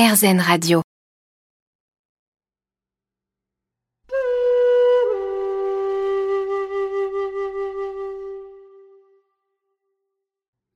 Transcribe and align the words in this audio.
RZN 0.00 0.40
Radio. 0.40 0.80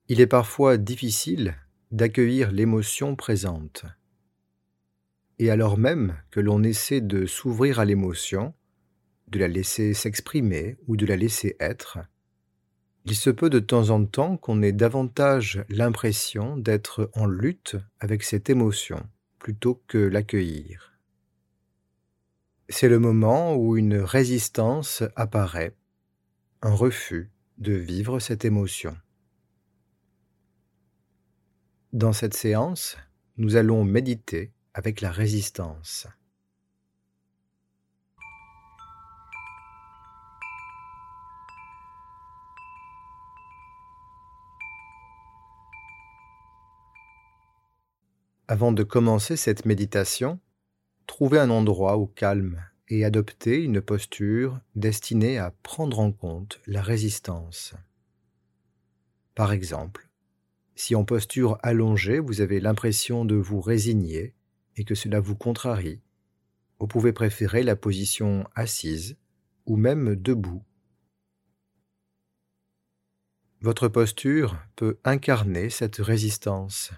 Il 0.08 0.20
est 0.20 0.26
parfois 0.26 0.76
difficile 0.76 1.56
d'accueillir 1.90 2.52
l'émotion 2.52 3.16
présente. 3.16 3.86
Et 5.38 5.48
alors 5.48 5.78
même 5.78 6.18
que 6.30 6.40
l'on 6.40 6.62
essaie 6.62 7.00
de 7.00 7.24
s'ouvrir 7.24 7.78
à 7.78 7.86
l'émotion, 7.86 8.52
de 9.28 9.38
la 9.38 9.48
laisser 9.48 9.94
s'exprimer 9.94 10.76
ou 10.86 10.98
de 10.98 11.06
la 11.06 11.16
laisser 11.16 11.56
être, 11.60 11.98
il 13.06 13.16
se 13.16 13.30
peut 13.30 13.48
de 13.48 13.60
temps 13.60 13.88
en 13.88 14.04
temps 14.04 14.36
qu'on 14.36 14.60
ait 14.60 14.72
davantage 14.72 15.64
l'impression 15.70 16.58
d'être 16.58 17.10
en 17.14 17.24
lutte 17.24 17.76
avec 18.00 18.22
cette 18.22 18.50
émotion 18.50 19.02
plutôt 19.44 19.82
que 19.88 19.98
l'accueillir. 19.98 20.98
C'est 22.70 22.88
le 22.88 22.98
moment 22.98 23.54
où 23.54 23.76
une 23.76 23.98
résistance 23.98 25.02
apparaît, 25.16 25.76
un 26.62 26.72
refus 26.72 27.30
de 27.58 27.74
vivre 27.74 28.20
cette 28.20 28.46
émotion. 28.46 28.96
Dans 31.92 32.14
cette 32.14 32.32
séance, 32.32 32.96
nous 33.36 33.56
allons 33.56 33.84
méditer 33.84 34.54
avec 34.72 35.02
la 35.02 35.10
résistance. 35.10 36.06
Avant 48.46 48.72
de 48.72 48.82
commencer 48.82 49.36
cette 49.36 49.64
méditation, 49.64 50.38
trouvez 51.06 51.38
un 51.38 51.48
endroit 51.48 51.96
au 51.96 52.06
calme 52.06 52.62
et 52.88 53.02
adoptez 53.06 53.62
une 53.62 53.80
posture 53.80 54.60
destinée 54.74 55.38
à 55.38 55.50
prendre 55.62 55.98
en 55.98 56.12
compte 56.12 56.60
la 56.66 56.82
résistance. 56.82 57.74
Par 59.34 59.52
exemple, 59.52 60.10
si 60.74 60.94
en 60.94 61.04
posture 61.04 61.58
allongée 61.62 62.18
vous 62.18 62.42
avez 62.42 62.60
l'impression 62.60 63.24
de 63.24 63.34
vous 63.34 63.62
résigner 63.62 64.34
et 64.76 64.84
que 64.84 64.94
cela 64.94 65.20
vous 65.20 65.36
contrarie, 65.36 66.02
vous 66.78 66.86
pouvez 66.86 67.14
préférer 67.14 67.62
la 67.62 67.76
position 67.76 68.46
assise 68.54 69.16
ou 69.64 69.76
même 69.76 70.16
debout. 70.16 70.62
Votre 73.62 73.88
posture 73.88 74.58
peut 74.76 74.98
incarner 75.04 75.70
cette 75.70 75.96
résistance 75.96 76.92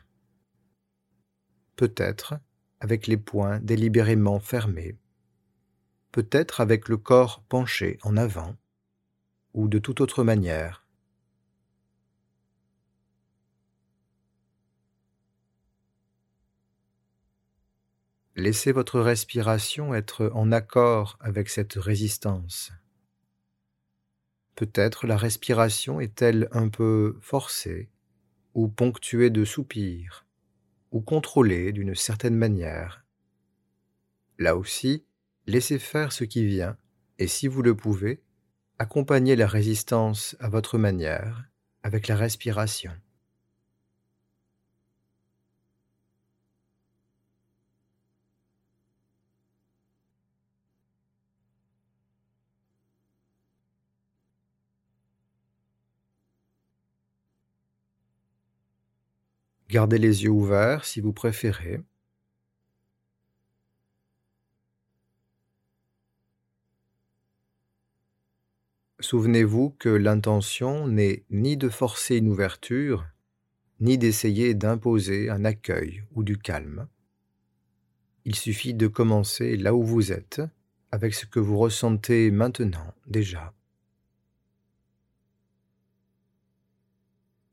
peut-être 1.77 2.34
avec 2.80 3.06
les 3.06 3.16
poings 3.16 3.60
délibérément 3.60 4.41
fermés, 4.41 4.96
peut-être 6.12 6.60
avec 6.60 6.88
le 6.88 6.96
corps 6.96 7.42
penché 7.48 7.98
en 8.02 8.16
avant, 8.16 8.56
ou 9.55 9.69
de 9.69 9.78
toute 9.78 10.00
autre 10.00 10.24
manière. 10.24 10.86
Laissez 18.34 18.72
votre 18.72 19.00
respiration 19.00 19.94
être 19.94 20.30
en 20.34 20.52
accord 20.52 21.16
avec 21.20 21.48
cette 21.48 21.74
résistance. 21.74 22.70
Peut-être 24.56 25.06
la 25.06 25.16
respiration 25.16 26.00
est-elle 26.00 26.48
un 26.52 26.69
peu 26.69 27.19
forcée 27.22 27.88
ou 28.52 28.69
ponctuée 28.69 29.30
de 29.30 29.47
soupirs 29.47 30.25
ou 30.97 31.02
contrôler 31.02 31.72
d'une 31.72 31.94
certaine 31.94 32.34
manière. 32.34 33.05
Là 34.39 34.56
aussi, 34.56 35.05
laissez 35.47 35.78
faire 35.78 36.11
ce 36.11 36.25
qui 36.25 36.47
vient, 36.47 36.78
et 37.19 37.27
si 37.27 37.48
vous 37.48 37.61
le 37.61 37.77
pouvez, 37.77 38.22
accompagnez 38.78 39.36
la 39.36 39.47
résistance 39.47 40.37
à 40.41 40.48
votre 40.48 40.78
manière, 40.78 41.50
avec 41.82 42.09
la 42.09 42.16
respiration. 42.16 42.93
Gardez 59.69 59.99
les 59.99 60.22
yeux 60.22 60.31
ouverts 60.31 60.84
si 60.84 61.00
vous 61.00 61.12
préférez. 61.12 61.81
Souvenez-vous 69.00 69.71
que 69.71 69.88
l'intention 69.88 70.88
n'est 70.88 71.25
ni 71.31 71.56
de 71.56 71.69
forcer 71.69 72.16
une 72.16 72.28
ouverture, 72.28 73.06
ni 73.81 73.99
d'essayer 73.99 74.54
d'imposer 74.54 75.31
un 75.31 75.44
accueil 75.44 76.03
ou 76.15 76.22
du 76.22 76.38
calme. 76.38 76.88
Il 78.25 78.34
suffit 78.34 78.72
de 78.72 78.87
commencer 78.87 79.56
là 79.56 79.75
où 79.75 79.83
vous 79.83 80.12
êtes, 80.12 80.41
avec 80.91 81.15
ce 81.15 81.27
que 81.27 81.41
vous 81.41 81.59
ressentez 81.59 82.31
maintenant 82.31 82.94
déjà. 83.06 83.53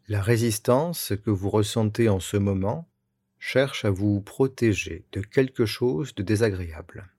La 0.09 0.21
résistance 0.21 1.13
que 1.23 1.29
vous 1.29 1.49
ressentez 1.49 2.09
en 2.09 2.19
ce 2.19 2.35
moment 2.35 2.89
cherche 3.39 3.85
à 3.85 3.89
vous 3.89 4.19
protéger 4.19 5.05
de 5.13 5.21
quelque 5.21 5.65
chose 5.65 6.13
de 6.13 6.23
désagréable. 6.23 7.09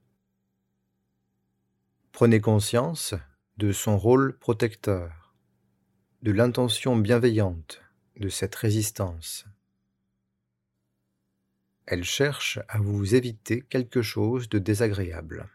Prenez 2.12 2.43
conscience 2.43 3.15
de 3.56 3.73
son 3.73 3.97
rôle 3.97 4.37
protecteur, 4.39 5.34
de 6.23 6.31
l'intention 6.31 6.94
bienveillante 6.94 7.81
de 8.19 8.28
cette 8.28 8.55
résistance. 8.55 9.47
Elle 11.87 12.05
cherche 12.05 12.59
à 12.69 12.78
vous 12.81 13.15
éviter 13.15 13.62
quelque 13.62 14.03
chose 14.03 14.50
de 14.50 14.59
désagréable. 14.59 15.49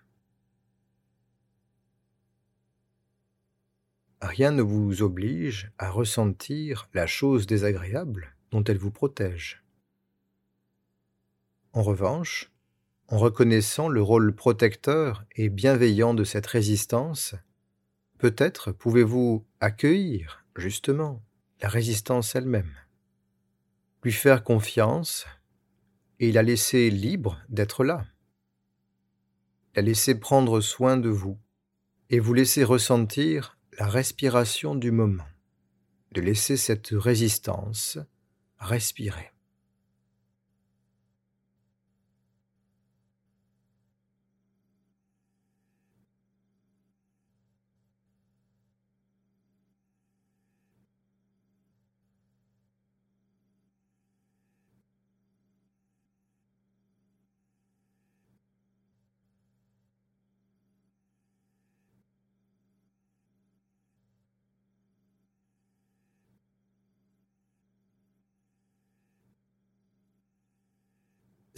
Rien 4.22 4.52
ne 4.52 4.62
vous 4.62 5.02
oblige 5.02 5.72
à 5.78 5.90
ressentir 5.90 6.90
la 6.94 7.07
chose 7.07 7.47
désagréable 7.47 8.35
dont 8.52 8.63
elle 8.63 8.78
vous 8.78 8.91
protège. 8.91 9.63
En 11.74 11.84
revanche, 11.84 12.52
en 13.07 13.18
reconnaissant 13.18 13.90
le 13.90 14.02
rôle 14.02 14.35
protecteur 14.35 15.25
et 15.35 15.50
bienveillant 15.50 16.13
de 16.13 16.24
cette 16.24 16.47
résistance, 16.47 17.35
peut-être 18.18 18.72
pouvez-vous 18.72 19.46
accueillir, 19.59 20.44
justement, 20.56 21.24
la 21.62 21.69
résistance 21.69 22.36
elle-même, 22.36 22.72
lui 24.03 24.12
faire 24.12 24.44
confiance 24.44 25.25
et 26.19 26.31
la 26.31 26.44
laisser 26.44 26.90
libre 26.90 27.40
d'être 27.50 27.84
là, 27.84 28.06
la 29.75 29.81
laisser 29.81 30.19
prendre 30.19 30.59
soin 30.59 30.97
de 30.97 31.09
vous 31.09 31.38
et 32.09 32.19
vous 32.19 32.34
laisser 32.34 32.63
ressentir 32.63 33.58
la 33.79 33.88
respiration 33.88 34.75
du 34.75 34.91
moment, 34.91 35.28
de 36.12 36.19
laisser 36.19 36.57
cette 36.57 36.90
résistance 36.91 37.97
respirer. 38.59 39.31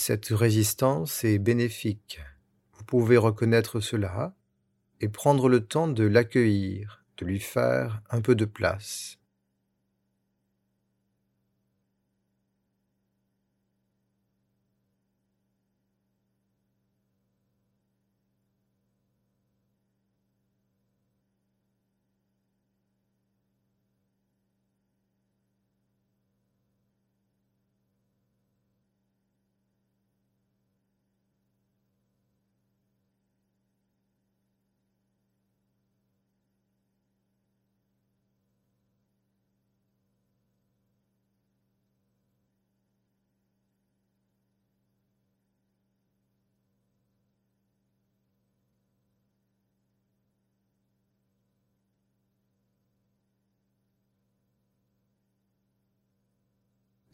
Cette 0.03 0.30
résistance 0.30 1.24
est 1.25 1.38
bénéfique. 1.38 2.21
Vous 2.74 2.83
pouvez 2.83 3.18
reconnaître 3.18 3.81
cela 3.81 4.33
et 5.00 5.09
prendre 5.09 5.48
le 5.48 5.63
temps 5.63 5.88
de 5.88 6.03
l'accueillir, 6.03 7.06
de 7.18 7.25
lui 7.27 7.39
faire 7.39 8.01
un 8.09 8.19
peu 8.19 8.33
de 8.33 8.45
place. 8.45 9.19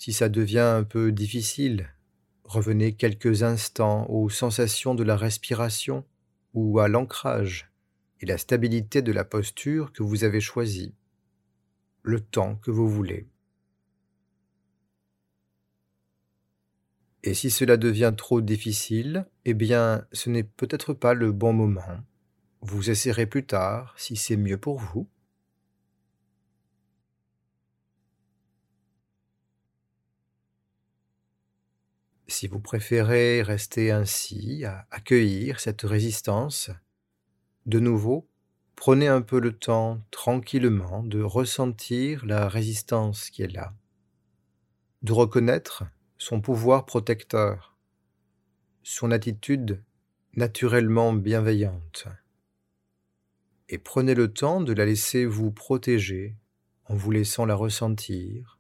Si 0.08 0.14
ça 0.14 0.30
devient 0.30 0.60
un 0.60 0.86
peu 0.86 1.12
difficile, 1.12 1.90
revenez 2.46 2.96
quelques 2.96 3.44
instants 3.44 4.10
aux 4.10 4.30
sensations 4.30 4.96
de 4.96 5.04
la 5.04 5.18
respiration 5.18 6.06
ou 6.54 6.80
à 6.80 6.88
l'ancrage 6.88 7.70
et 8.22 8.26
la 8.26 8.38
stabilité 8.38 9.02
de 9.02 9.12
la 9.12 9.26
posture 9.26 9.92
que 9.92 10.04
vous 10.04 10.24
avez 10.24 10.40
choisie, 10.40 10.96
le 12.04 12.22
temps 12.22 12.56
que 12.56 12.72
vous 12.72 12.88
voulez. 12.88 13.28
Et 17.24 17.34
si 17.34 17.50
cela 17.50 17.76
devient 17.76 18.14
trop 18.16 18.40
difficile, 18.40 19.28
eh 19.44 19.54
bien, 19.54 20.08
ce 20.14 20.30
n'est 20.30 20.44
peut-être 20.44 20.94
pas 20.94 21.16
le 21.16 21.34
bon 21.34 21.52
moment. 21.52 22.00
Vous 22.62 22.90
essaierez 22.90 23.26
plus 23.26 23.46
tard 23.46 23.94
si 23.98 24.16
c'est 24.16 24.38
mieux 24.38 24.58
pour 24.58 24.80
vous. 24.80 25.10
Si 32.40 32.48
vous 32.48 32.60
préférez 32.60 33.42
rester 33.42 33.90
ainsi, 33.90 34.64
à 34.64 34.86
accueillir 34.92 35.60
cette 35.60 35.82
résistance, 35.82 36.70
de 37.66 37.80
nouveau, 37.80 38.30
prenez 38.76 39.08
un 39.08 39.24
peu 39.24 39.40
le 39.40 39.58
temps 39.58 40.04
tranquillement 40.12 41.02
de 41.02 41.20
ressentir 41.20 42.28
la 42.28 42.48
résistance 42.48 43.32
qui 43.32 43.42
est 43.42 43.52
là, 43.52 43.74
de 45.02 45.14
reconnaître 45.14 45.86
son 46.20 46.40
pouvoir 46.40 46.86
protecteur, 46.86 47.76
son 48.84 49.10
attitude 49.10 49.84
naturellement 50.36 51.14
bienveillante. 51.14 52.06
Et 53.68 53.80
prenez 53.80 54.14
le 54.14 54.32
temps 54.32 54.62
de 54.62 54.74
la 54.74 54.86
laisser 54.86 55.26
vous 55.26 55.50
protéger 55.50 56.36
en 56.86 56.94
vous 56.94 57.10
laissant 57.10 57.48
la 57.48 57.56
ressentir 57.56 58.57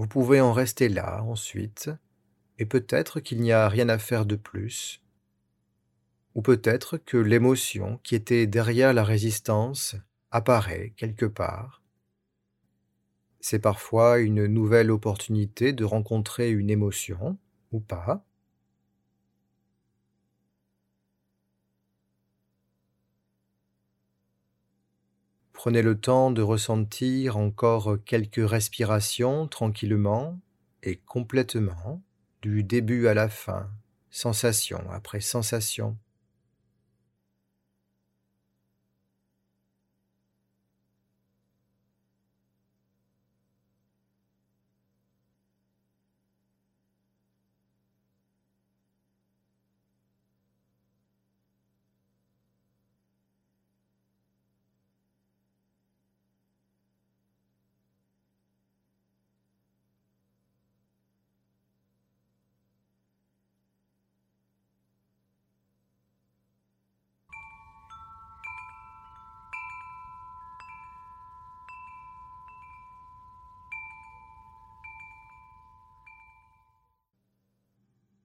Vous 0.00 0.06
pouvez 0.06 0.40
en 0.40 0.54
rester 0.54 0.88
là 0.88 1.22
ensuite, 1.24 1.90
et 2.58 2.64
peut-être 2.64 3.20
qu'il 3.20 3.42
n'y 3.42 3.52
a 3.52 3.68
rien 3.68 3.90
à 3.90 3.98
faire 3.98 4.24
de 4.24 4.34
plus, 4.34 5.02
ou 6.34 6.40
peut-être 6.40 6.96
que 6.96 7.18
l'émotion 7.18 8.00
qui 8.02 8.14
était 8.14 8.46
derrière 8.46 8.94
la 8.94 9.04
résistance 9.04 9.96
apparaît 10.30 10.94
quelque 10.96 11.26
part. 11.26 11.82
C'est 13.40 13.58
parfois 13.58 14.20
une 14.20 14.46
nouvelle 14.46 14.90
opportunité 14.90 15.74
de 15.74 15.84
rencontrer 15.84 16.50
une 16.50 16.70
émotion, 16.70 17.36
ou 17.70 17.80
pas, 17.80 18.24
Prenez 25.62 25.82
le 25.82 26.00
temps 26.00 26.30
de 26.30 26.40
ressentir 26.40 27.36
encore 27.36 27.98
quelques 28.06 28.48
respirations 28.48 29.46
tranquillement 29.46 30.40
et 30.82 30.96
complètement, 30.96 32.00
du 32.40 32.64
début 32.64 33.08
à 33.08 33.12
la 33.12 33.28
fin, 33.28 33.68
sensation 34.08 34.82
après 34.90 35.20
sensation. 35.20 35.98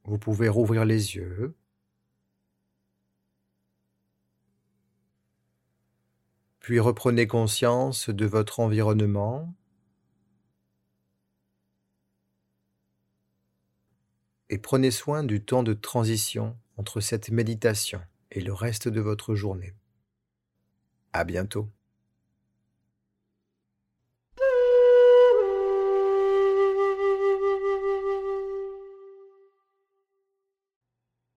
Vous 0.06 0.20
pouvez 0.20 0.50
rouvrir 0.50 0.86
les 0.86 1.16
yeux. 1.16 1.56
Puis 6.60 6.80
reprenez 6.80 7.28
conscience 7.28 8.10
de 8.10 8.26
votre 8.26 8.60
environnement. 8.60 9.54
Et 14.50 14.60
prenez 14.60 14.92
soin 14.92 15.24
du 15.24 15.44
temps 15.44 15.64
de 15.64 15.74
transition 15.74 16.58
entre 16.78 17.02
cette 17.02 17.32
méditation 17.32 18.02
et 18.32 18.42
le 18.42 18.54
reste 18.54 18.88
de 18.88 19.02
votre 19.02 19.34
journée. 19.34 19.74
À 21.14 21.24
bientôt. 21.24 21.70